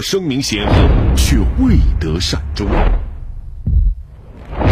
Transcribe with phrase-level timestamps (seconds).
[0.00, 0.74] 声名显赫
[1.16, 2.66] 却未得善终。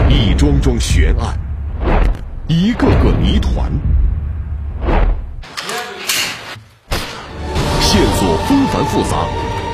[0.09, 1.38] 一桩桩悬案，
[2.46, 3.70] 一个个谜团，
[7.80, 9.27] 线索纷繁复杂，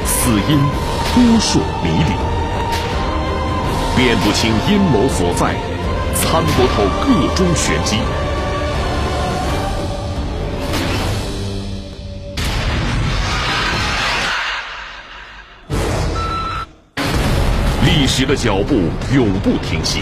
[0.05, 0.59] 死因
[1.13, 2.15] 扑朔迷离，
[3.97, 5.55] 辨不清阴谋所在，
[6.15, 7.99] 参不透个中玄机。
[17.97, 18.75] 历史的脚步
[19.15, 20.01] 永不停息，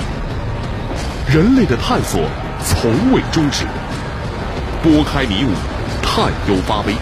[1.28, 2.26] 人类的探索
[2.64, 3.66] 从未终止。
[4.82, 5.50] 拨开迷雾，
[6.02, 6.94] 探幽发微，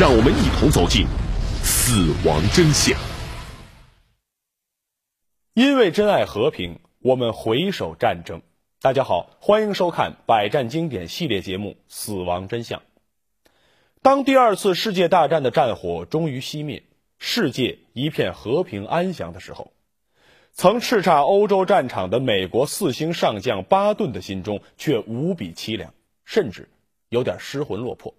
[0.00, 1.06] 让我们一同走进
[1.62, 2.98] 死亡真相。
[5.54, 8.42] 因为珍爱和平，我们回首战争。
[8.80, 12.80] 大家好，欢迎收看百战经典系列节目《死亡真相》。
[14.02, 16.82] 当第二次世界大战的战火终于熄灭。
[17.18, 19.72] 世界一片和平安详的时候，
[20.52, 25.92] 曾叱咤欧洲战场的美国四星上将巴顿的心中却无比凄凉，
[26.24, 26.68] 甚至
[27.08, 28.14] 有点失魂落魄。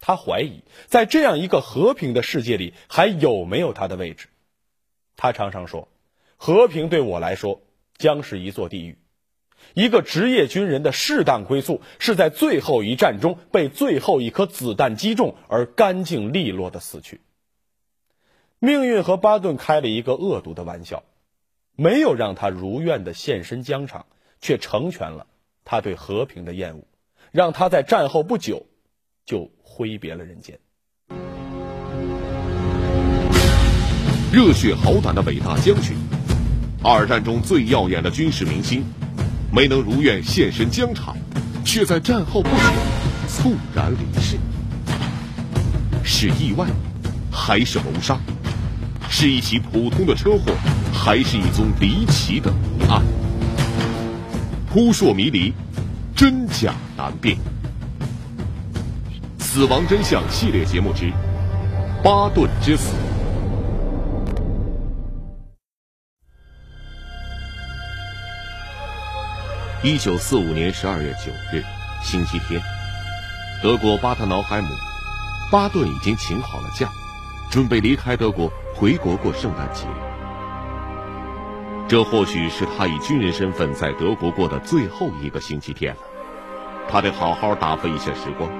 [0.00, 4.28] 他怀疑，在这样一个和平的世界里，还有没有他的位置？
[5.16, 5.88] 他常常说
[6.36, 7.62] ：“和平对我来说，
[7.96, 8.98] 将是一座地狱。”
[9.72, 17.22] 一个职业军人的适当归宿，是在最后一战中被最后一颗子弹击中而干净利落的死去。
[18.64, 21.02] 命运和巴顿开了一个恶毒的玩笑，
[21.76, 24.06] 没有让他如愿的现身疆场，
[24.40, 25.26] 却成全了
[25.66, 26.84] 他对和平的厌恶，
[27.30, 28.64] 让他在战后不久
[29.26, 30.58] 就挥别了人间。
[34.32, 35.94] 热血好胆的伟大将军，
[36.82, 38.82] 二战中最耀眼的军事明星，
[39.52, 41.14] 没能如愿现身疆场，
[41.66, 42.64] 却在战后不久
[43.28, 44.38] 猝然离世，
[46.02, 46.66] 是意外，
[47.30, 48.18] 还是谋杀？
[49.08, 50.52] 是一起普通的车祸，
[50.92, 52.52] 还是一宗离奇的
[52.88, 53.02] 案？
[54.68, 55.52] 扑朔迷离，
[56.16, 57.36] 真假难辨。
[59.38, 61.04] 死亡真相系列节目之
[62.02, 62.92] 《巴顿之死》。
[69.84, 71.62] 一九四五年十二月九日，
[72.02, 72.60] 星期天，
[73.62, 74.68] 德国巴特瑙海姆，
[75.52, 76.90] 巴顿已经请好了假，
[77.48, 78.52] 准备离开德国。
[78.76, 79.86] 回国过圣诞节，
[81.86, 86.00] 这或许是他以军人身份在德国过的最后一个星期天了。
[86.88, 88.50] 他得好好打发一下时光。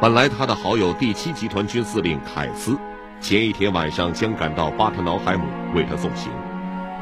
[0.00, 2.78] 本来他的好友第七集团军司令凯斯，
[3.20, 5.44] 前一天晚上将赶到巴特瑙海姆
[5.74, 6.30] 为他送行，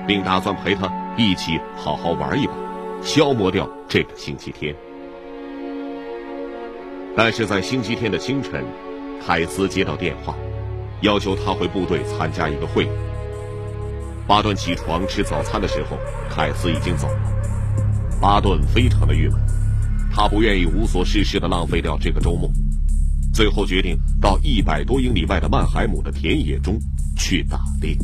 [0.06, 2.55] 并打算陪他一起好好玩一把，
[3.03, 4.75] 消磨掉这个星期天。
[7.15, 8.65] 但是在星期天的清晨，
[9.25, 10.35] 凯斯接到电话。
[11.03, 12.89] 要求他回部队参加一个会议。
[14.27, 15.97] 巴顿起床吃早餐的时候，
[16.29, 17.21] 凯斯已经走了。
[18.21, 19.41] 巴顿非常的郁闷，
[20.13, 22.51] 他不愿意无所事事的浪费掉这个周末，
[23.33, 26.79] 最后决定到一百多英里外的曼海姆的田野中
[27.17, 27.97] 去打猎。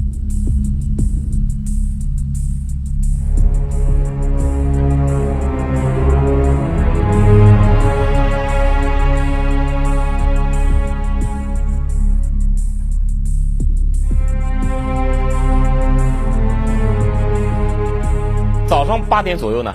[18.74, 19.72] 早上八点左右呢，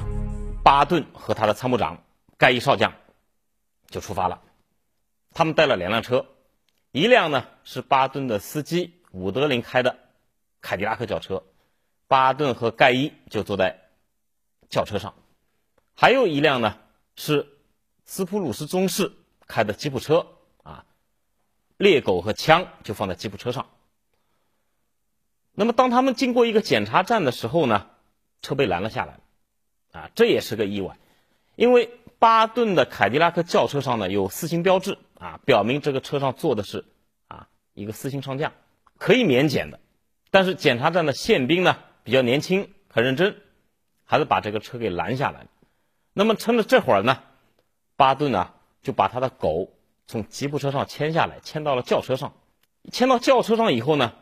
[0.62, 2.04] 巴顿和他的参谋长
[2.38, 2.94] 盖伊少将
[3.88, 4.42] 就出发了。
[5.34, 6.26] 他们带了两辆车，
[6.92, 9.98] 一辆呢是巴顿的司机伍德林开的
[10.60, 11.44] 凯迪拉克轿车，
[12.10, 13.80] 巴顿和盖伊就坐在
[14.70, 15.14] 轿车上；
[15.96, 16.78] 还有一辆呢
[17.16, 17.48] 是
[18.04, 19.14] 斯普鲁斯中士
[19.48, 20.28] 开的吉普车
[20.64, 20.84] 啊，
[21.78, 23.66] 猎狗和枪就放在吉普车上。
[25.54, 27.89] 那么当他们经过一个检查站的时候呢，
[28.42, 29.20] 车被拦了下来。
[29.92, 30.98] 啊，这也是个意外，
[31.56, 31.90] 因为
[32.20, 36.86] 巴顿的凯迪拉克轿车上呢有四星标志啊，表明这个车上坐的是
[37.28, 38.52] 啊一个四星上将，
[38.98, 39.80] 可以免检的。
[40.30, 43.36] 但是检查站的宪兵呢比较年轻，很认真，
[44.06, 45.48] 还是把这个车给拦下来了。
[46.14, 47.24] 那么趁着这会儿呢，
[47.96, 48.54] 巴顿呢
[48.84, 49.72] 就把他的狗
[50.06, 52.34] 从吉普车上牵下来，牵到了轿车上。
[52.92, 54.14] 牵到轿车上以后呢，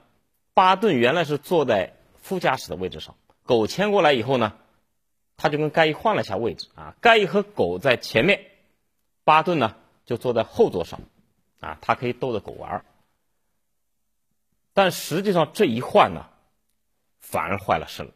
[0.54, 3.16] 巴顿原来是坐在副驾驶的位置上，
[3.48, 4.54] 狗牵过来以后呢。
[5.40, 8.42] 他就跟盖伊换了一下位置啊，盖伊和狗在前面，
[9.24, 11.00] 巴顿呢就坐在后座上，
[11.60, 12.86] 啊，他可以逗着狗玩儿
[14.74, 16.26] 但实际上这一换呢，
[17.20, 18.10] 反而坏了事了。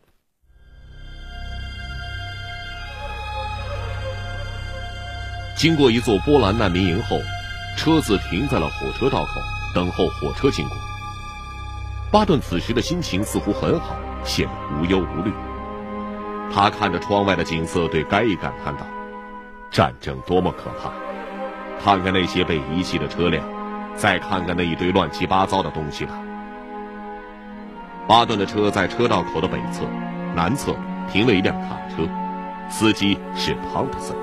[5.56, 7.20] 经过一座波兰难民营后，
[7.78, 9.42] 车子停在了火车道口，
[9.76, 10.76] 等候火车经过。
[12.12, 15.32] 巴顿此时的心情似乎很好，显得无忧无虑。
[16.54, 18.82] 他看着窗外的景色，对该一感叹道
[19.72, 20.92] ：“战争多么可怕！
[21.84, 23.44] 看看那些被遗弃的车辆，
[23.96, 26.14] 再看看那一堆乱七八糟的东西吧。”
[28.08, 29.86] 巴顿的车在车道口的北侧、
[30.36, 30.76] 南侧
[31.10, 32.08] 停了一辆卡车，
[32.70, 34.16] 司机是汤普森。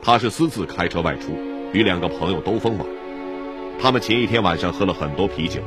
[0.00, 1.32] 他是私自开车外出，
[1.72, 2.86] 与两个朋友兜风玩。
[3.82, 5.60] 他们前一天晚上喝了很多啤酒，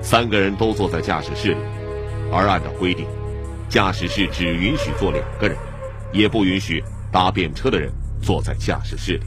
[0.00, 1.58] 三个人都坐在驾驶室里，
[2.32, 3.06] 而按照规定。
[3.68, 5.58] 驾驶室只允许坐两个人，
[6.12, 7.92] 也不允许搭便车的人
[8.22, 9.26] 坐在驾驶室里。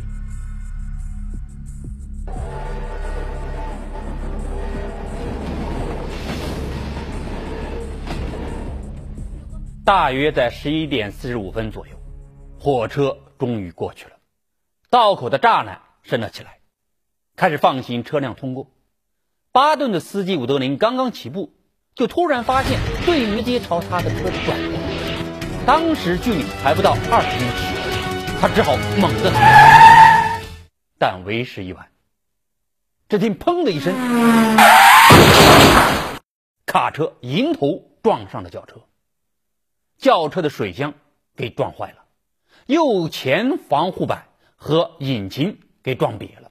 [9.83, 11.93] 大约在十一点四十五分左右，
[12.57, 14.13] 火车终于过去了，
[14.89, 16.59] 道口的栅栏升了起来，
[17.35, 18.71] 开始放行车辆通过。
[19.51, 21.58] 巴顿的司机伍德林刚刚起步。
[21.99, 30.41] 就突然发现对面街朝他的车子转过来，当时距离还不到二十英尺，他只好猛地踩，
[30.97, 31.85] 但为时已晚。
[33.09, 33.93] 只听“砰”的一声，
[36.65, 38.75] 卡车迎头撞上了轿车，
[39.97, 40.93] 轿车的水箱
[41.35, 42.05] 给撞坏了，
[42.67, 46.49] 右前防护板和引擎给撞瘪了，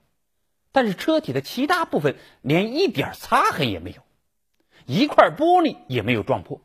[0.73, 4.03] 但是车体的其他部分连一点擦痕也没有。
[4.89, 6.59] 一块玻璃也没有撞破，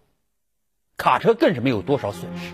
[0.96, 2.54] 卡车更是没有多少损失。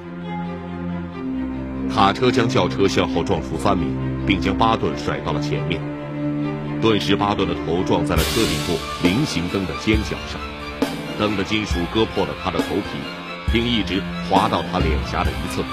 [1.93, 3.85] 卡车将轿车向后撞出三米，
[4.25, 5.79] 并将巴顿甩到了前面。
[6.81, 10.41] 顿时，巴顿的头撞在了车顶部菱形灯的尖角上，
[11.19, 12.97] 灯的金属割破了他的头皮，
[13.53, 15.63] 并一直划到他脸颊的一侧。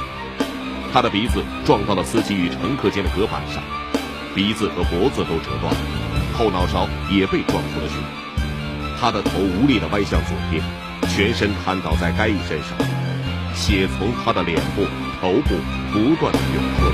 [0.92, 3.62] 他的鼻子撞到了司机与乘客间的隔板上，
[4.34, 5.80] 鼻子和脖子都折断了，
[6.36, 8.25] 后脑勺也被撞出了血。
[8.98, 10.62] 他的头无力地歪向左边，
[11.08, 12.78] 全身瘫倒在该一身上，
[13.54, 14.84] 血从他的脸部、
[15.20, 15.54] 头部
[15.92, 16.90] 不断的涌出。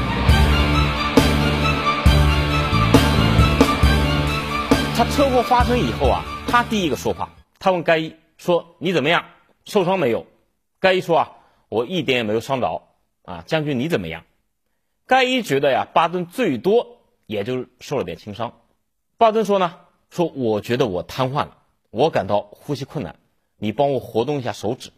[4.97, 9.25] 他车祸发生以后啊，他第一个说话，他问该一说：“你怎么样？
[9.65, 10.27] 受伤没有？”
[10.81, 11.31] 该一说：“啊，
[11.69, 12.83] 我一点也没有伤着。”
[13.25, 14.25] 啊，将军你怎么样？
[15.07, 18.53] 该一觉得呀，巴顿最多也就受了点轻伤。
[19.17, 19.77] 巴顿说呢
[20.11, 21.59] ：“说我觉得我瘫痪了。”
[21.93, 23.17] 我感到呼吸困难，
[23.59, 24.93] 你帮我活动一下手指。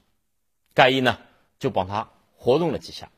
[0.75, 1.19] 盖伊呢，
[1.58, 3.11] 就帮他活动了几下，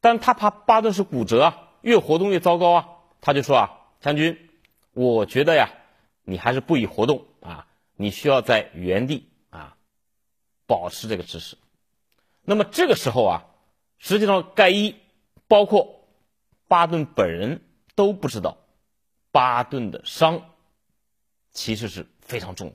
[0.00, 2.88] 但他怕巴顿是骨折啊，越活动越糟糕啊。
[3.20, 4.48] 他就说啊，将军，
[4.94, 5.68] 我觉得呀，
[6.24, 9.76] 你还是不宜活动啊，你需要在原地啊，
[10.66, 11.58] 保持这个姿势。
[12.40, 13.44] 那么这个时候啊，
[13.98, 14.96] 实际上盖伊
[15.46, 16.06] 包括
[16.68, 17.60] 巴顿本人
[17.94, 18.56] 都不知道，
[19.30, 20.54] 巴顿的伤
[21.50, 22.06] 其实是。
[22.32, 22.72] 非常重。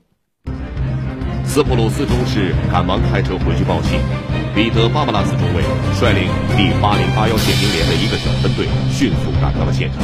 [1.44, 3.98] 斯普鲁斯中士赶忙开车回去报信。
[4.54, 5.64] 彼得·巴布拉斯中尉
[5.98, 9.98] 率领第八零八幺宪兵连的一个小分队，迅速赶到了现场。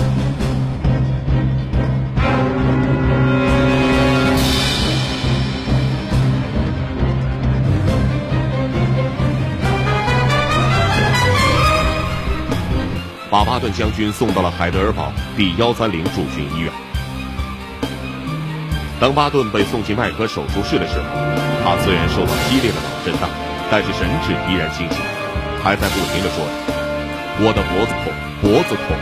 [13.31, 16.84] 把巴顿将军送到了海德尔堡第幺三零驻军医院。
[19.01, 21.05] 当巴顿被送进外科手术室的时候，
[21.63, 23.29] 他虽然受到激烈的脑震荡，
[23.71, 24.99] 但是神志依然清醒，
[25.63, 26.47] 还在不停的说
[27.45, 28.11] ：“我的脖子痛，
[28.41, 28.97] 脖子痛。”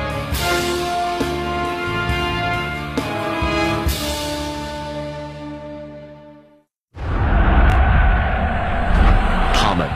[9.55, 9.87] 他们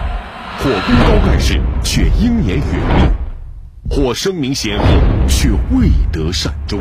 [0.59, 3.11] 或功高盖世，却英年远命；
[3.91, 4.85] 或声名显赫，
[5.27, 6.79] 却未得善终。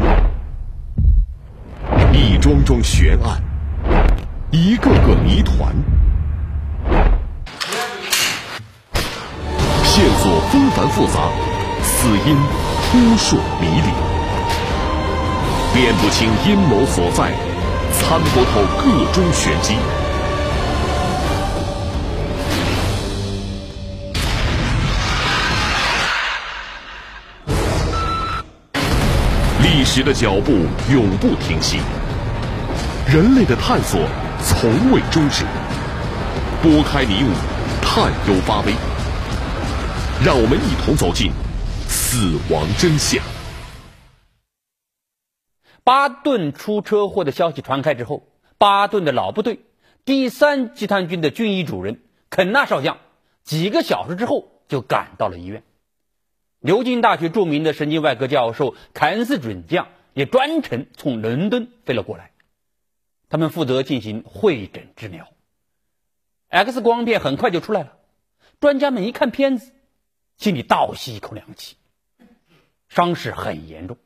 [2.15, 3.43] 一桩桩悬案，
[4.49, 5.75] 一个个谜团，
[9.83, 11.29] 线索纷繁复杂，
[11.83, 12.37] 死因
[12.85, 13.91] 扑朔迷离，
[15.73, 17.33] 辨不清阴谋所在，
[17.91, 19.75] 参不透个中玄机。
[29.61, 31.79] 历史的脚步永不停息。
[33.07, 34.01] 人类的探索
[34.41, 35.45] 从未终止，
[36.63, 37.29] 拨开迷雾，
[37.79, 38.73] 探幽发微，
[40.25, 41.31] 让我们一同走进
[41.87, 43.23] 死亡真相。
[45.83, 48.23] 巴顿出车祸的消息传开之后，
[48.57, 49.59] 巴顿的老部队
[50.03, 52.97] 第三集团军的军医主任肯纳少将
[53.43, 55.61] 几个小时之后就赶到了医院。
[56.59, 62.31] 牛津大学著名的神经外科教授凯恩斯准将也专程从伦敦飞了过来，
[63.35, 65.27] 他们负责进行会诊治疗。
[66.47, 67.97] X 光片很快就出来了，
[68.61, 69.73] 专家们一看片子，
[70.37, 71.75] 心里倒吸一口凉气，
[72.87, 73.97] 伤势很严重，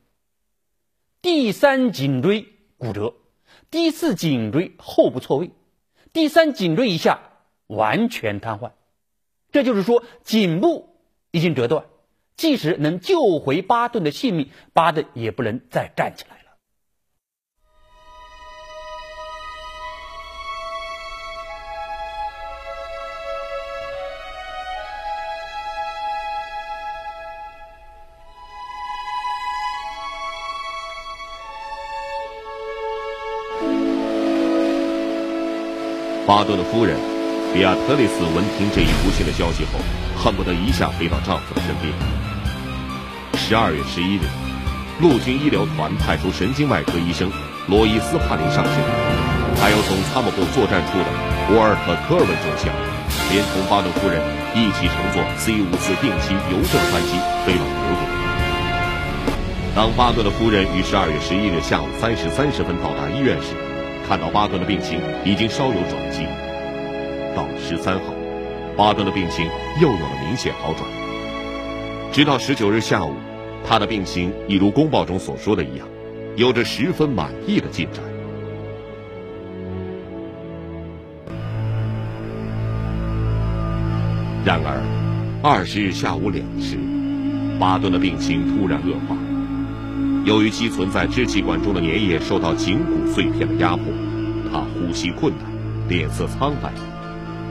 [1.22, 3.14] 第三颈椎骨折，
[3.70, 5.52] 第四颈椎后部错位，
[6.12, 7.20] 第三颈椎以下
[7.68, 8.72] 完全瘫痪，
[9.52, 10.96] 这就是说颈部
[11.30, 11.84] 已经折断。
[12.34, 16.39] 即使能救回巴顿的性命，巴顿也不能再站起来
[36.30, 36.96] 巴顿的夫人
[37.52, 39.80] 比亚特蕾斯闻听这一不幸的消息后，
[40.14, 41.92] 恨不得一下飞到丈夫的身边。
[43.34, 44.22] 十二月十一日，
[45.00, 47.28] 陆军医疗团派出神经外科医生
[47.66, 48.78] 罗伊斯·帕林上线，
[49.58, 51.10] 还有从参谋部作战处的
[51.50, 52.70] 沃尔特·科尔文中校，
[53.34, 54.22] 连同巴顿夫人
[54.54, 58.06] 一起乘坐 C 五四定期邮政班机飞往德国。
[59.74, 63.58] 当巴顿的夫人于十二月十一日下午三时三十分到达医院时，
[64.10, 66.24] 看到巴顿的病情已经稍有转机。
[67.36, 68.12] 到十三号，
[68.76, 69.48] 巴顿的病情
[69.80, 70.82] 又有了明显好转。
[72.10, 73.14] 直到十九日下午。
[73.64, 75.86] 他的病情一如公报中所说的一样，
[76.34, 78.02] 有着十分满意的进展。
[84.44, 84.82] 然而，
[85.42, 86.78] 二十日下午两时，
[87.60, 89.29] 巴顿的病情突然恶化。
[90.24, 93.84] 由于积存在支气管中的粘液受到颈骨碎片的压迫，
[94.52, 95.46] 他呼吸困难，
[95.88, 96.72] 脸色苍白，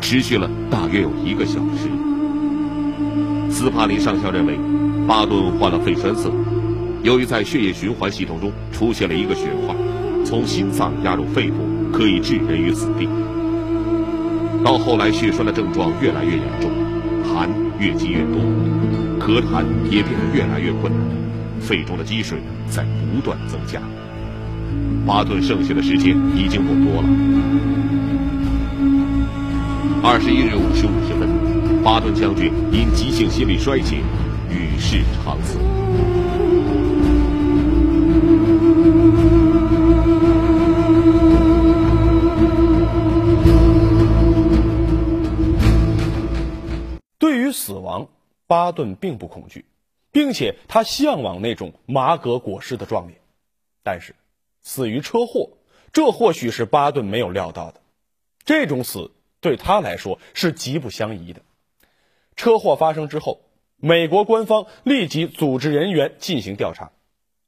[0.02, 1.90] 持续了大约有一个小时。
[3.50, 4.58] 斯帕林上校认为。
[5.08, 6.30] 巴顿患了肺栓塞，
[7.02, 9.76] 由于在血液循环系统中出现了一个血块，
[10.24, 11.56] 从心脏压入肺部，
[11.92, 13.10] 可以致人于死地。
[14.64, 16.70] 到后来，血栓的症状越来越严重，
[17.26, 17.50] 痰
[17.80, 18.40] 越积越多，
[19.20, 21.02] 咳痰也变得越来越困难，
[21.60, 22.38] 肺中的积水
[22.70, 23.82] 在不断增加。
[25.06, 27.08] 巴顿剩下的时间已经不多了。
[30.04, 31.30] 二十一日五时五十分，
[31.84, 33.98] 巴顿将军因急性心力衰竭。
[34.52, 35.60] 与世长辞。
[47.20, 48.08] 对于死亡，
[48.48, 49.64] 巴顿并不恐惧，
[50.12, 53.20] 并且他向往那种马革裹尸的壮烈。
[53.84, 54.16] 但是，
[54.62, 55.52] 死于车祸，
[55.94, 57.82] 这或许是巴顿没有料到的。
[58.46, 61.42] 这种死对他来说是极不相宜的。
[62.36, 63.42] 车祸发生之后。
[63.82, 66.92] 美国官方立即组织人员进行调查，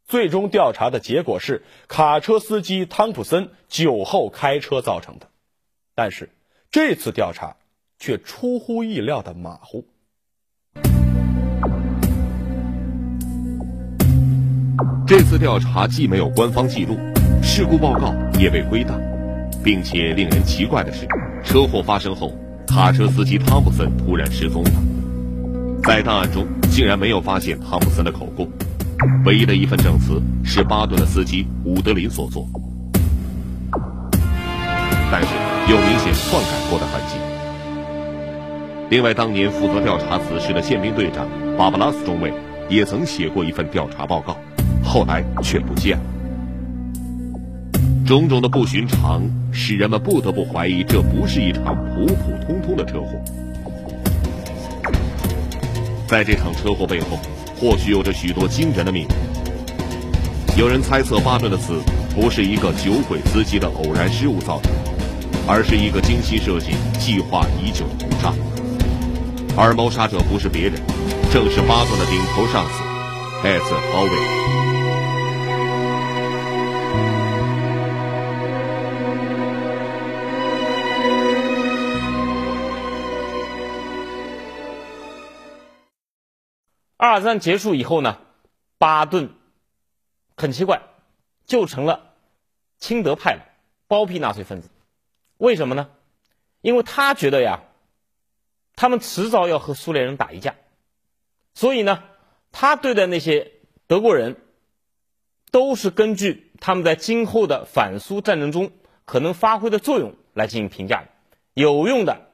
[0.06, 5.28] 最终调查的结果是卡车司机汤普森酒后开车造成的。
[5.94, 6.30] 但是
[6.72, 7.58] 这次调查
[8.00, 9.86] 却出乎意料的马虎。
[15.12, 16.98] 这次调查既没有官方记录，
[17.44, 18.98] 事故报告也被归档，
[19.62, 21.06] 并且令人奇怪的是，
[21.44, 22.32] 车祸发生后，
[22.66, 24.72] 卡车司机汤普森突然失踪了。
[25.84, 28.50] 在档案中竟然没有发现汤普森的口供，
[29.26, 32.48] 唯一的一份证词是巴顿的司机伍德林所作，
[35.12, 35.28] 但是
[35.70, 37.18] 有明显篡改过的痕迹。
[38.90, 41.28] 另外，当年负责调查此事的宪兵队长
[41.58, 42.32] 巴巴拉斯中尉
[42.70, 44.38] 也曾写过一份调查报告，
[44.92, 46.04] 后来却不见了。
[48.06, 49.22] 种种的不寻常
[49.54, 53.08] 使人们不得不怀疑，这不是一场普普通通的车祸。
[56.10, 57.18] 在这场车祸背后，
[57.58, 59.08] 或许有着许多惊人的秘密。
[60.58, 61.80] 有人猜测，巴顿的死
[62.14, 64.74] 不是一个酒鬼司机的偶然失误造成，
[65.48, 68.34] 而是一个精心设计、计划已久的谋杀。
[69.56, 70.74] 而谋杀者不是别人，
[71.32, 74.61] 正是巴顿的顶头上司艾瑟·鲍威。
[87.12, 88.20] 二战结束以后呢，
[88.78, 89.32] 巴顿
[90.38, 90.82] 很奇怪，
[91.46, 92.14] 就成了
[92.78, 93.44] 亲德派了，
[93.88, 94.70] 包庇纳粹分子。
[95.38, 95.90] 为什么呢？
[96.62, 97.64] 因为他觉得呀，
[98.78, 100.56] 他们迟早要和苏联人打一架，
[101.54, 102.02] 所以呢，
[102.54, 103.52] 他对待那些
[103.88, 104.38] 德国人
[105.52, 108.72] 都是根据他们在今后的反苏战争中
[109.04, 111.10] 可能发挥的作用来进行评价的。
[111.56, 112.30] 有用的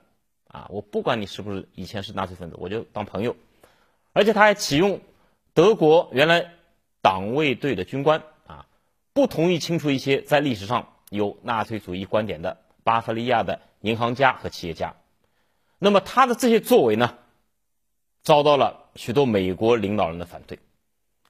[0.48, 3.36] 啊，我不管你是不是以前是纳粹分子，我就当朋友。
[4.18, 5.00] 而且他还启用
[5.54, 6.54] 德国原来
[7.04, 8.66] 党卫队的军官啊，
[9.14, 14.96] 不同意清除一些在历史上有纳粹主义观点的巴伐利亚的银行家和企业家。
[15.78, 17.16] 那么他的这些作为呢，
[18.24, 20.58] 遭到了许多美国领导人的反对。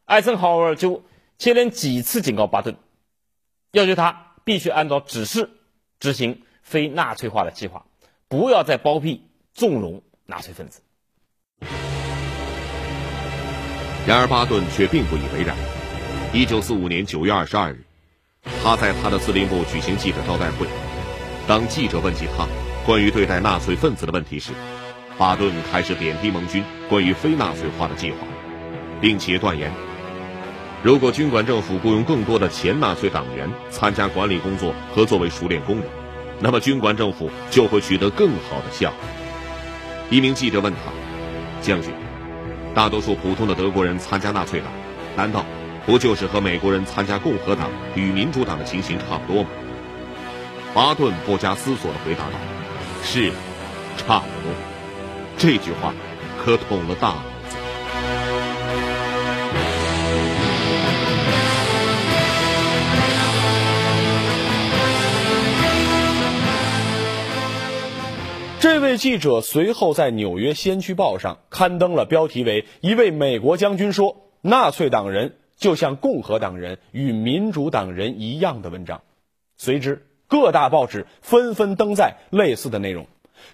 [0.06, 1.04] 艾森豪威尔就
[1.38, 2.78] 接连几次警告巴顿，
[3.72, 5.50] 要求他必须按照指示
[6.00, 7.86] 执行非纳粹化的计划，
[8.30, 10.80] 不要再包庇纵容纳粹分子。
[14.08, 15.54] 然而，巴顿却并不以为然。
[16.32, 17.84] 一九四五年九月二十二日，
[18.64, 20.66] 他在他的司令部举行记者招待会。
[21.46, 22.48] 当记者问及他
[22.86, 24.54] 关于对待纳粹分子的问题时，
[25.18, 28.20] 巴顿开始贬低盟军关于非纳粹化的计划，
[29.02, 29.70] 并且断言：
[30.82, 35.86] 如果军管政府雇佣更多的前纳粹党员参加管理工作和作为熟练工人，
[36.40, 39.00] 那么军管政府就会取得更好的效果。
[40.10, 40.94] 一名记者问他
[41.62, 41.92] ：“将军。”
[42.78, 44.70] 大多数普通的德国人参加纳粹党，
[45.16, 45.44] 难道
[45.84, 49.50] 不就是和美国人参加共和党与民主党的情形差不多吗？
[50.76, 52.38] 巴顿不加思索地回答道
[53.02, 53.32] ：“是，
[53.98, 54.54] 差不多。”
[55.40, 55.92] 这句话
[56.38, 57.16] 可捅了大
[68.88, 79.02] 位记者随后在《纽约先驱报》上刊登了标题为“一位美国将军说纳粹党人就像共和党人与民主党人一样的文章”，
[79.58, 83.08] 随之各大报纸纷纷登载类似的内容，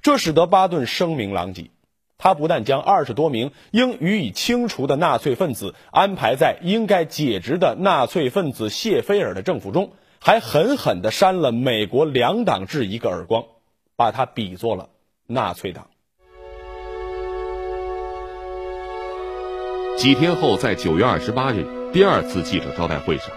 [0.04, 1.72] 这使得巴顿声名狼藉。
[2.20, 13.46] 他不但将二十多名应予以清除的纳粹分子安排在应该解职的纳粹分子谢菲尔的政府中，还狠狠地扇了美国两党制一个耳光，
[13.96, 14.90] 把他比作了。
[15.28, 15.88] 纳粹党。
[19.98, 23.30] 几天后，在九月二十八日第二次记者招待会上，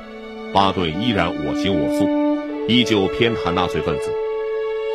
[0.52, 4.10] 巴顿依然我行我素，依旧偏袒纳粹分子。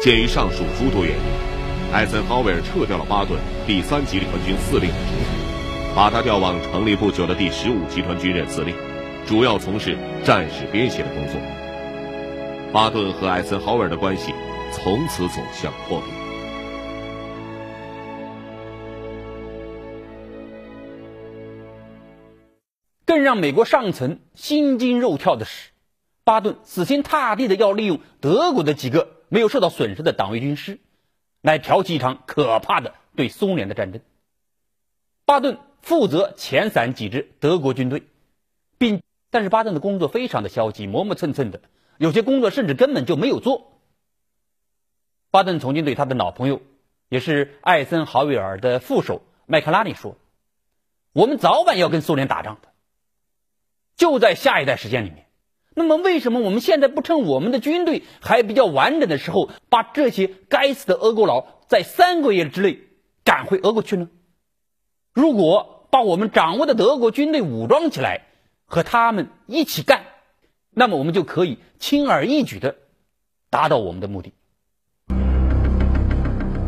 [0.01, 8.75] 鉴于上述诸多原因，艾森豪威尔撤掉了巴顿第三集团军司令的职务，把他调往成立不久的第十五集团军任司令，
[9.25, 11.39] 主要从事战史编写的工作。
[12.73, 14.33] 巴顿和艾森豪威尔的关系
[14.73, 16.20] 从此走向破裂。
[23.11, 25.71] 更让美国上层心惊肉跳的是，
[26.23, 30.79] 巴顿死心塌地的要利用德国的几个没有受到损失的党卫军师，
[31.41, 34.01] 来挑起一场可怕的对苏联的战争。
[35.25, 38.03] 巴顿负责遣散几支德国军队，
[38.77, 41.59] 并但是巴顿的工作非常的消极，磨磨蹭蹭的，
[41.97, 43.73] 有些工作甚至根本就没有做。
[45.31, 46.61] 巴顿曾经对他的老朋友，
[47.09, 50.15] 也是艾森豪威尔的副手麦克拉尼说
[51.11, 52.69] ：“我们早晚要跟苏联打仗的。”
[54.01, 55.27] 就在下一代时间里面，
[55.75, 62.79] 那么为什么我们现在不趁我们的军队还比较完整的时候，把这些该死的俄国佬在三个月之内
[63.23, 64.09] 赶回俄国去呢？
[65.13, 68.21] 如果把我们掌握的德国军队武装起来，
[68.65, 70.01] 和他们一起干，
[70.71, 72.77] 那么我们就可以轻而易举的
[73.51, 74.33] 达到我们的目的。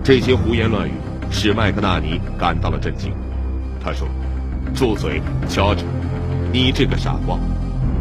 [0.04, 0.91] 这些胡言乱语
[1.32, 3.12] 使麦克纳尼感到了震惊。
[3.84, 4.08] 他说
[4.78, 5.19] ：“住嘴，
[5.50, 5.84] 乔治。”
[6.53, 7.38] 你这个傻瓜！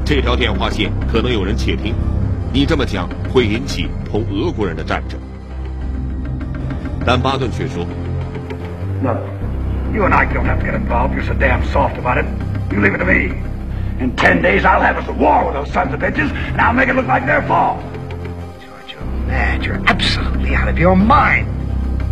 [0.05, 1.93] 这条电话线可能有人窃听，
[2.53, 5.19] 你这么讲会引起同俄国人的战争。
[7.05, 7.85] 但巴顿却说：“
[9.03, 9.17] Look,
[9.93, 11.13] you and I don't have to get involved.
[11.13, 12.25] You're so damn soft about it.
[12.71, 13.33] You leave it to me.
[13.99, 16.73] In ten days, I'll have us a war with those sons of bitches, and I'll
[16.73, 17.79] make it look like their fault."
[18.59, 19.65] George, you're mad.
[19.65, 21.47] You're absolutely out of your mind.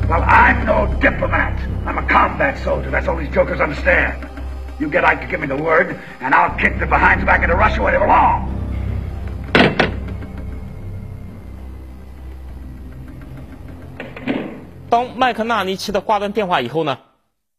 [0.09, 1.57] Well, I'm no diplomat.
[1.85, 2.91] I'm a combat soldier.
[2.91, 4.13] That's all these jokers understand.
[4.80, 7.54] You get Ike to give me the word, and I'll kick the behinds back into
[7.54, 8.48] Russia where they belong.
[14.88, 16.98] 当麦克纳尼奇的挂断电话以后呢，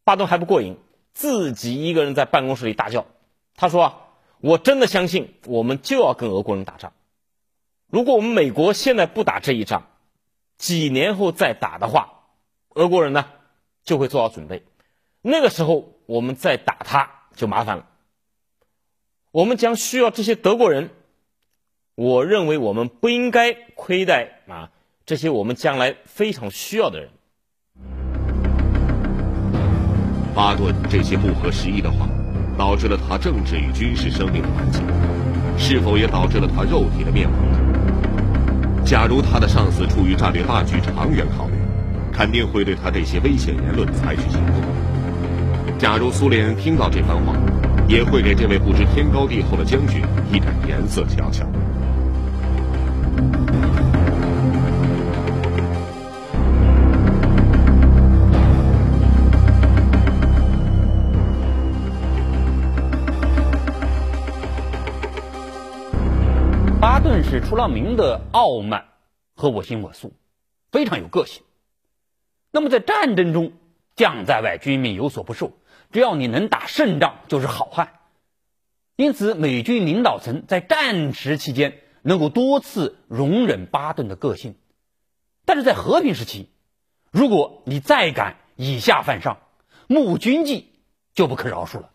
[0.04, 0.76] 巴顿还不过瘾，
[1.14, 3.06] 自己一个人在办公室里大叫
[3.56, 3.94] ：“他说，
[4.40, 6.92] 我真的相信我们就要跟俄国人打仗。
[7.92, 9.84] 如果我们美国现在不打这一仗，
[10.58, 12.10] 几年后再打的话，
[12.74, 13.28] 俄国人呢
[13.84, 14.64] 就会做好准备。
[15.22, 17.86] 那个时候。”我们再打他就麻烦了。
[19.32, 20.90] 我们将需要这些德国人。
[21.96, 24.70] 我认为我们不应该亏待啊
[25.06, 27.10] 这些我们将来非常需要的人。
[30.36, 32.10] 巴顿这些不合时宜的话，
[32.58, 34.82] 导致了他政治与军事生命的完结，
[35.58, 38.86] 是否也导致了他肉体的灭亡？
[38.86, 41.54] 假如他的上司出于战略大局长远考虑，
[42.12, 44.71] 肯定会对他这些危险言论采取行动。
[45.82, 47.34] 假如苏联听到这番话，
[47.88, 50.00] 也会给这位不知天高地厚的将军
[50.32, 51.44] 一点颜色瞧瞧。
[66.80, 68.86] 巴顿是出了名的傲慢
[69.34, 70.14] 和我行我素，
[70.72, 71.42] 非常有个性。
[72.52, 73.52] 那么在战争中，
[73.96, 75.52] 将在外，军民有所不受，
[75.92, 78.00] 只要你能打胜仗，就是好汉。
[78.96, 84.56] 因此，美军领导层在战时期间能够多次容忍巴顿的个性，
[85.46, 86.50] 但是在和平时期，
[87.12, 89.38] 如果你再敢以下犯上，
[89.88, 90.72] 募军纪
[91.14, 91.90] 就不可饶恕了。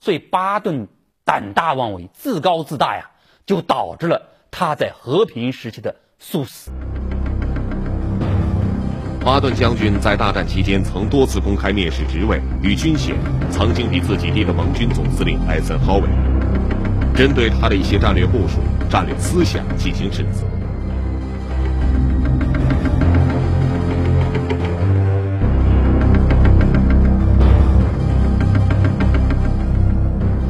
[0.00, 0.88] 所以，巴顿
[1.24, 3.10] 胆大妄为、自高自大呀。
[3.46, 6.70] 就导致了他在和平时期的猝死。
[9.24, 13.16] 巴顿将军在大战期间曾多次公开蔑视职位与军衔
[13.50, 18.58] 曾经比自己低的盟军总司令艾森豪威尔，针对他的一些战略部署、
[18.90, 20.44] 战略思想进行指责。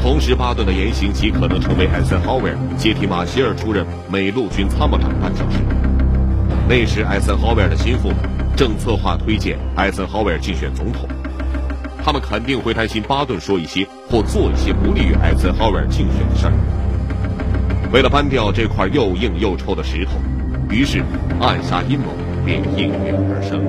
[0.02, 5.58] 同时，巴顿的言行极可能成为艾森豪威尔接替马歇尔出任美陆军参谋长的绊脚石。
[6.66, 8.11] 那时，艾森豪威尔的心腹
[8.57, 11.07] 正策划推荐艾森豪威尔竞选总统，
[12.03, 16.53] 他们肯定会担心巴顿说一些或做一些不利于艾森豪威尔竞选的事儿。
[17.92, 20.12] 为了搬掉这块又硬又臭的石头，
[20.70, 21.05] 于是
[21.38, 22.07] 暗杀阴谋
[22.46, 23.62] 便应运而生。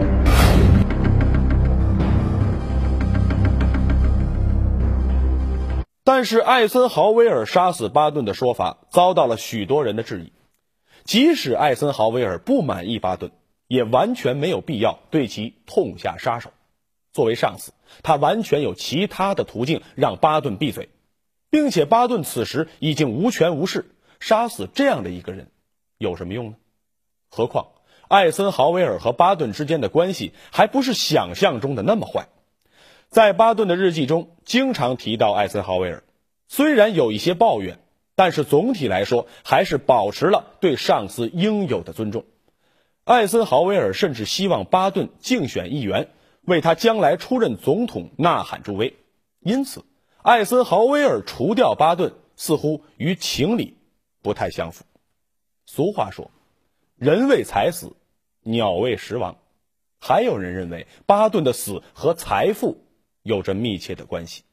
[6.05, 10.31] 但是艾森豪威尔杀死巴顿的说法遭到了许多人的质疑。
[11.05, 13.31] 即使艾森豪威尔不满意巴顿，
[13.67, 16.51] 也完全没有必要对其痛下杀手。
[17.13, 20.89] 作为上司，他完全有其他的途径让巴顿闭嘴，
[21.51, 23.85] 并且巴顿此时已经无权无势，
[24.19, 25.51] 杀死这样的一个人
[25.99, 26.57] 有什么用呢？
[27.29, 27.67] 何况
[28.07, 32.27] 艾森豪威尔和巴顿之间的关系还不是想象中的那么坏。
[33.09, 36.03] 在巴顿的日记中，经常提到艾森豪威尔，
[36.47, 37.79] 虽然有一些抱怨，
[38.15, 42.25] 但是总体来说还是保持了对上司应有的尊重。
[43.03, 46.09] 艾森豪威尔甚至希望巴顿竞选议员，
[46.41, 48.95] 为他将来出任总统呐喊助威。
[49.41, 49.83] 因此，
[50.21, 53.77] 艾森豪威尔除掉巴顿，似乎与情理
[54.21, 54.85] 不太相符。
[55.65, 56.31] 俗话说
[56.97, 57.95] ：“人为财死，
[58.41, 59.37] 鸟为食亡。”
[59.99, 62.81] 还有人认为巴顿的死和财富。
[63.25, 64.43] 有着密切的关系。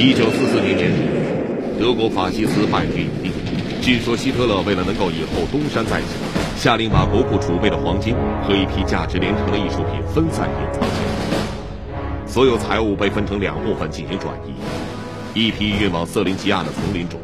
[0.00, 1.00] 一九四四年年底，
[1.80, 3.32] 德国法西斯败局已定。
[3.82, 6.06] 据说希特勒为了能够以后东山再起，
[6.56, 8.14] 下令把国库储备的黄金
[8.46, 12.28] 和一批价值连城的艺术品分散隐藏起来。
[12.28, 14.54] 所有财物被分成两部分进行转移，
[15.34, 17.18] 一批运往瑟林吉亚的丛林中，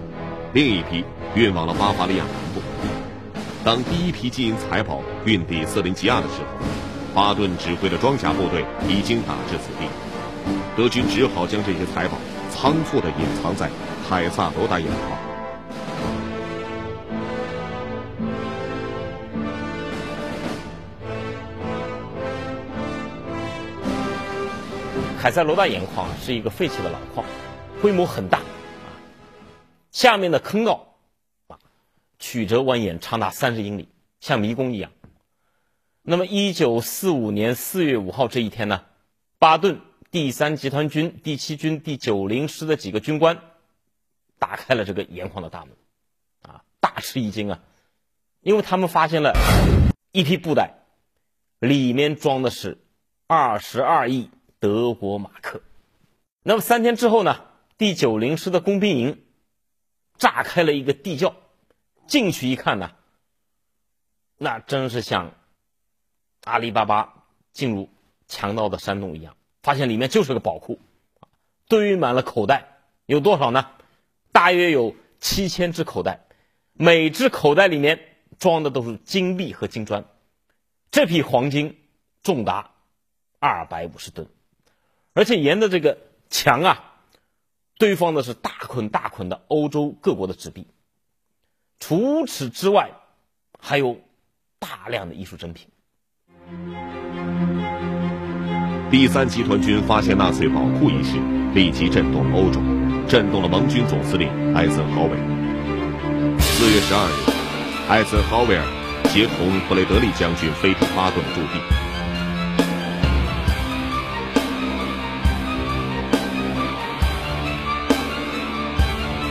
[0.53, 1.05] 另一批。
[1.37, 2.61] 运往了巴伐利亚南部。
[3.65, 6.65] 当第一批金银财宝运抵瑟林吉亚的时候，
[7.13, 9.89] 巴顿指挥的装甲部队已经打至此地。
[10.77, 12.19] 德军只好将这些财宝
[12.55, 13.69] 仓促地隐藏在
[14.09, 15.19] 凯撒罗达眼旁。
[25.21, 27.27] 凯撒罗大盐矿是一个废弃的老矿，
[27.83, 28.45] 规模很大，啊
[29.91, 30.87] 下面的坑道。
[32.21, 33.89] 曲折蜿蜒，长达三十英里，
[34.21, 34.91] 像迷宫一样。
[36.03, 38.83] 那么，一九四五年四月五号这一天呢，
[39.39, 39.81] 巴顿
[40.15, 43.37] 第三集团军第七军第九零师的几个军官
[44.39, 45.77] 打开了这个盐矿的大门，
[46.43, 47.61] 啊，大吃一惊啊，
[48.41, 49.33] 因为他们发现了
[50.13, 50.85] 一批布袋，
[51.59, 52.79] 里面装的是
[53.27, 55.61] 二十二亿德国马克。
[56.45, 57.45] 那么三天之后呢，
[57.77, 59.25] 第九零师的工兵营
[60.17, 61.35] 炸开了一个地窖。
[62.07, 62.93] 进去一看呢，
[64.37, 65.35] 那真是像
[66.45, 67.91] 阿里巴巴进入
[68.29, 70.79] 强盗的山洞一样，发现里面就是个宝库，
[71.69, 72.69] 堆满了口袋，
[73.07, 73.71] 有多少呢？
[74.31, 76.21] 大约有七千只口袋，
[76.75, 77.99] 每只口袋里面
[78.39, 80.05] 装的都是金币和金砖，
[80.91, 81.79] 这批黄金
[82.23, 82.73] 重达
[83.39, 84.29] 二百五十吨，
[85.15, 85.97] 而且沿着这个
[86.29, 86.93] 墙啊，
[87.79, 90.67] 堆放的是大捆大捆的欧洲各国的纸币。
[91.81, 92.91] 除此之外，
[93.59, 93.99] 还有
[94.59, 95.69] 大量的艺术珍品。
[98.95, 101.17] 第三集团军发现纳粹宝库一事，
[101.53, 102.61] 立即震动了欧洲，
[103.09, 106.39] 震动了盟军总司令艾森豪威尔。
[106.39, 108.63] 四月十二日，艾森豪威尔
[109.11, 111.59] 协同布雷德利将军飞抵巴顿的驻地。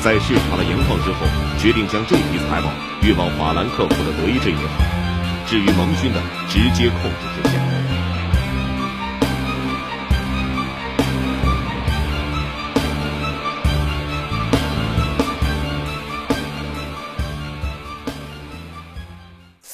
[0.01, 1.25] 在视察了盐矿之后，
[1.57, 2.67] 决定将这批财宝
[3.01, 4.67] 运往法兰克福的德意志银行，
[5.47, 7.62] 置于盟军的直接控制之下。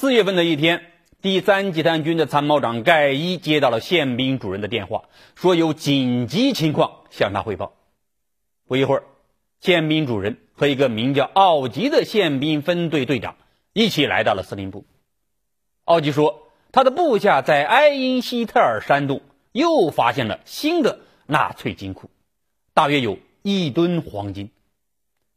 [0.09, 0.87] 四月份的一天，
[1.21, 5.03] 第三集团军的参谋长盖伊接到了宪兵主任的电话，
[5.35, 7.73] 说有紧急情况向他汇报。
[8.67, 9.03] 不一会儿，
[9.61, 13.35] 宪兵主任和一个名叫奥吉的宪兵分队队长
[13.71, 14.83] 一起来到了司令部。
[15.85, 22.09] 奥吉说，他的部下在埃因希特尔山洞又发现了新的纳粹金库，
[22.73, 24.49] 大约有一吨黄金。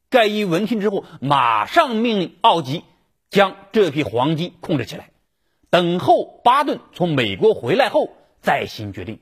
[0.08, 2.84] 盖伊闻听之后，马上命令奥吉。
[3.32, 5.10] 将这批黄金控制起来，
[5.70, 9.20] 等候巴顿从美国回来后再行决定。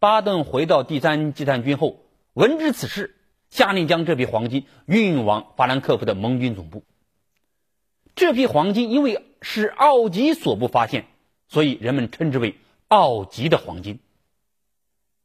[0.00, 2.00] 巴顿回到第三集团军后，
[2.32, 3.16] 闻知此事，
[3.48, 6.82] 下令将这批黄金运往法兰克福的盟军总部。
[8.16, 11.06] 这批黄金因为是奥吉所部发现，
[11.46, 12.56] 所以人们称之为
[12.88, 14.00] 奥吉的黄金。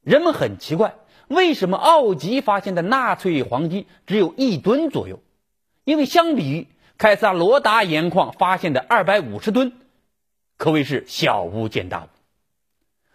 [0.03, 0.93] 人们很奇怪，
[1.29, 5.19] 为什么奥吉发现的纳粹黄金只有一吨左右？
[5.83, 9.73] 因为相比于凯撒罗达盐矿发现的二百五十吨，
[10.57, 12.07] 可谓是小巫见大巫。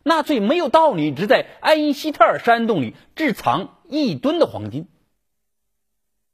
[0.02, 4.88] 纳粹没有道理只在埃因希特尔山洞里置藏一吨的黄金。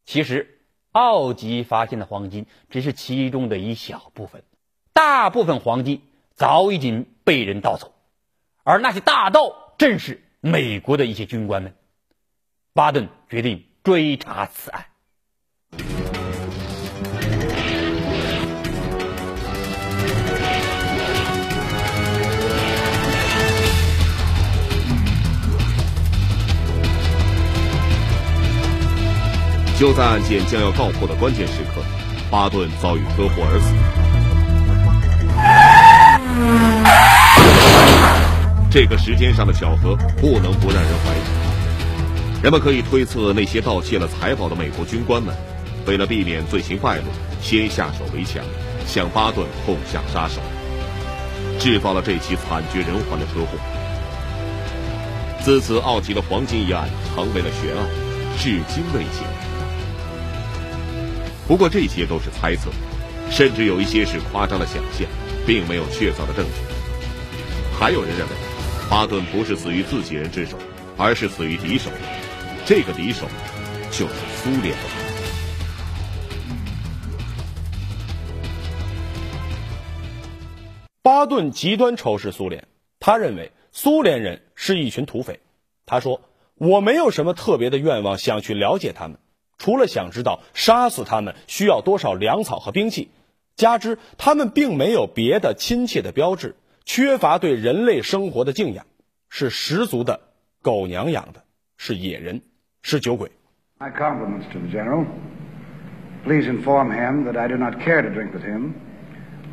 [0.04, 0.60] 其实，
[0.92, 4.44] 奥吉发现的黄金只是其中的一小部分，
[4.92, 6.02] 大部分黄金
[6.34, 7.92] 早已经被人盗走，
[8.62, 11.74] 而那些大盗正是美国的一些军官们。
[12.72, 14.86] 巴顿决定追查此案。
[29.78, 31.82] 就在案件将要告破的关键时刻，
[32.30, 33.74] 巴顿遭遇车祸而死。
[38.70, 41.20] 这个时间上的巧合不能不让人怀疑。
[42.42, 45.34] 人们可以推测，那些盗窃了财宝的美国军官们，
[45.86, 47.04] 为了避免罪行败露，
[47.42, 48.42] 先下手为强，
[48.86, 50.40] 向巴顿痛下杀手，
[51.58, 53.58] 制造了这起惨绝人寰的车祸。
[55.44, 57.86] 自此，奥吉的黄金一案成为了悬案，
[58.38, 59.20] 至今未解。
[61.46, 62.70] 不过这些都是猜测，
[63.30, 65.06] 甚至有一些是夸张的想象，
[65.46, 67.78] 并没有确凿的证据。
[67.78, 68.32] 还有人认为，
[68.90, 70.58] 巴顿不是死于自己人之手，
[70.96, 71.90] 而是死于敌手。
[72.64, 73.26] 这个敌手
[73.92, 74.74] 就是苏联。
[81.02, 82.66] 巴顿极端仇视苏联，
[82.98, 85.38] 他认为苏联人是一群土匪。
[85.86, 86.20] 他说
[86.58, 89.18] ：“我没有什么特别的愿望，想去了解他们。”
[89.58, 93.10] 除了想知道杀死他们需要多少粮草和兵器，
[93.56, 98.84] 加之他们并没有别的亲切的标志，缺乏对人类生活的敬仰，
[99.28, 100.20] 是十足的
[100.62, 101.42] 狗娘养的，
[101.76, 102.42] 是野人，
[102.82, 103.30] 是酒鬼。
[103.78, 105.06] My compliments to the general.
[106.24, 108.74] Please inform him that I do not care to drink with him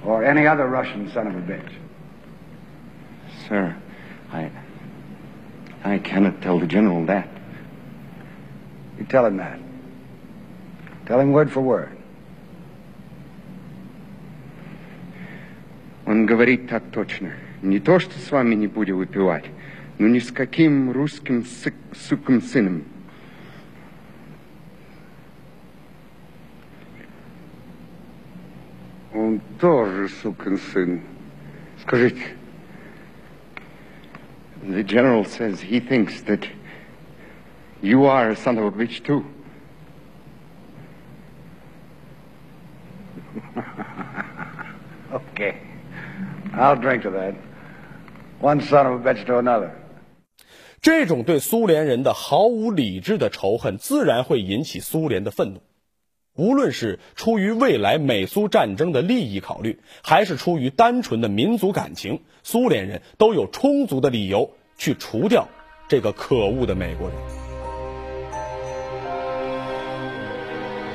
[0.05, 1.71] or any other Russian son of a bitch.
[3.47, 3.75] Sir,
[4.31, 4.49] I
[5.83, 7.27] I cannot tell the general that.
[8.97, 9.59] You tell him that.
[11.06, 11.98] Tell him word for word.
[16.06, 17.32] Он говорит так точно.
[17.60, 19.44] Не то, что с вами не будем выпивать,
[19.98, 22.84] но ни с каким русским сык, суком сыном.
[29.12, 31.02] Он тоже сукин сын.
[31.82, 32.22] Скажите.
[34.62, 36.46] The general says he thinks that
[37.80, 39.24] you are a son of a bitch too.
[46.55, 47.33] I'll drink to that.
[48.41, 49.71] One son of a bitch to another.
[50.81, 55.61] 这种对苏联人的毫无理智的仇恨，自然会引起苏联的愤怒。
[56.35, 65.47] 无论是出于未来美苏战争的利益考虑，还是出于单纯的民族感情，苏联人都有充足的理由去除掉
[65.87, 67.17] 这个可恶的美国人。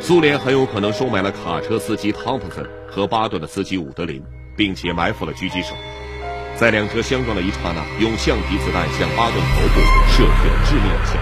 [0.01, 4.23] 苏联很有可能收买了卡车司机汤普森和巴顿的司机伍德林，
[4.59, 5.69] 并且埋伏了狙击手，
[6.57, 11.17] 在两车相撞的一刹那，用橡皮子弹向巴顿头部射去了致命的枪。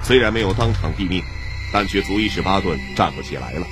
[0.00, 1.20] 虽然没有当场毙命，
[1.72, 3.66] 但却足以使巴顿站不起来了。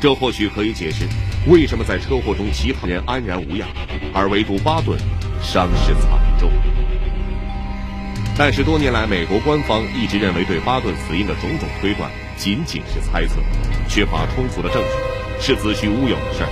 [0.00, 1.06] 这或许可以解释
[1.48, 3.68] 为什么在车祸中其他人安然无恙，
[4.14, 4.96] 而唯独巴顿
[5.42, 6.48] 伤势惨重？
[8.38, 13.40] 但是多年来，美国官方一直认为对巴顿死因的种种推断仅仅是猜测，
[13.88, 16.50] 缺乏充足的证据，是子虚乌有的事儿，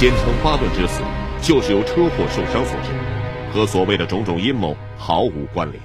[0.00, 1.02] 坚称巴顿之死
[1.42, 2.88] 就是由车祸受伤所致，
[3.52, 5.78] 和所谓的种种阴谋毫无关联。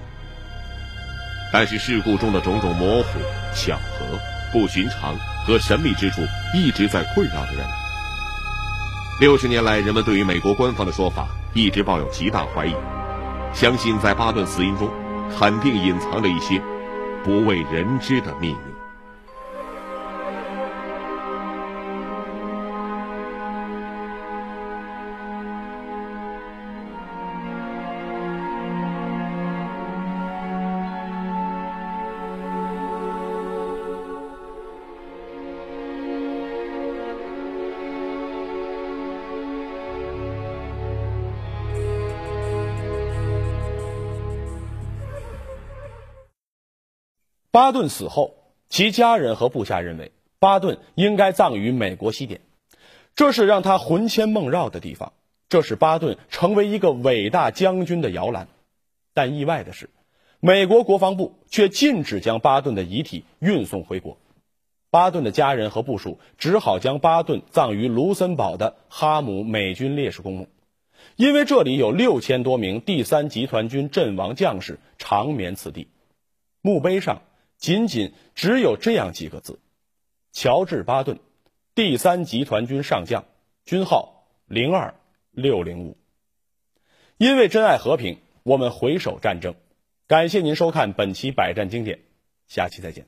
[1.51, 3.19] 但是事故中的种种模糊、
[3.54, 4.17] 巧合、
[4.54, 5.13] 不寻常
[5.45, 6.21] 和神秘之处，
[6.54, 7.67] 一直在困扰着人们。
[9.19, 12.73] 六十年来，人们对于美国官方的说法一直抱有极大怀疑，
[13.54, 14.89] 相信在巴顿死因中
[15.38, 16.62] 肯定隐藏着一些
[17.21, 18.64] 不为人知的秘密。
[47.55, 48.33] 巴顿死后，
[48.67, 52.41] 其家人和部下认为巴顿应该葬于美国西点，
[53.15, 55.13] 这是让他魂牵梦绕的地方，
[55.47, 58.49] 这使巴顿成为一个伟大将军的摇篮。
[59.13, 59.89] 但意外的是，
[60.41, 64.17] 美国国防部却禁止将巴顿的遗体运送回国，
[64.91, 70.49] 巴顿的家人和部属只好将巴顿葬于卢森堡的哈姆美军烈士公墓，
[71.15, 75.87] 因为这里有六千多名第三集团军阵亡将士长眠此地，
[76.61, 77.21] 墓碑上。
[77.57, 79.59] 仅仅只有这样几个字
[80.33, 81.19] ：“乔治·巴顿，
[81.73, 83.25] 第三集团军上将，
[83.65, 84.95] 军号零二
[85.31, 85.97] 六零五。”
[87.17, 89.55] 因为珍爱和平，我们回首战争。
[90.07, 91.99] 感谢您收看本期百战经典，
[92.47, 93.07] 下期再见。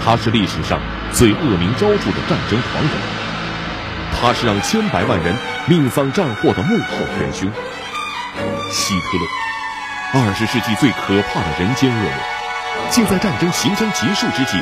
[0.00, 0.80] 他是历史上
[1.12, 2.92] 最恶名昭著的战争狂人，
[4.12, 5.36] 他是让千百万人
[5.68, 7.50] 命丧战祸的幕后元凶——
[8.72, 9.26] 希特勒，
[10.14, 12.35] 二十世纪最可怕的人间恶魔。
[12.90, 14.58] 竟在战争行将结束之际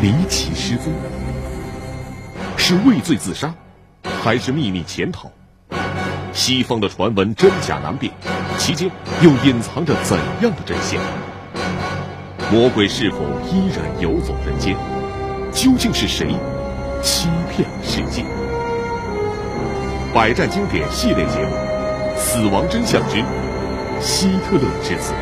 [0.00, 0.92] 离奇失踪，
[2.56, 3.54] 是畏罪自杀，
[4.22, 5.30] 还是秘密潜逃？
[6.32, 8.12] 西方的传闻真假难辨，
[8.58, 8.90] 其间
[9.22, 11.00] 又隐藏着怎样的真相？
[12.50, 13.18] 魔鬼是否
[13.50, 14.76] 依然游走人间？
[15.52, 16.34] 究竟是谁
[17.02, 18.24] 欺骗了世界？
[20.12, 21.54] 百战经典系列节目
[22.16, 23.22] 《死亡真相之
[24.00, 25.12] 希特勒之子》。